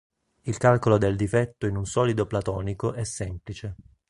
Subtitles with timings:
[0.45, 3.75] Il calcolo del difetto in un solido platonico è semplice.